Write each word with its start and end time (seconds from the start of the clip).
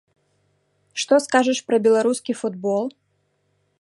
Што 1.03 1.13
скажаш 1.25 1.59
пра 1.67 1.77
беларускі 1.89 2.33
футбол? 2.41 2.83